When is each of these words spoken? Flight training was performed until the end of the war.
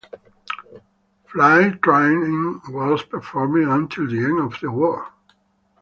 Flight 1.27 1.79
training 1.83 2.59
was 2.69 3.03
performed 3.03 3.67
until 3.69 4.07
the 4.07 4.17
end 4.17 4.39
of 4.39 4.59
the 4.59 4.71
war. 4.71 5.11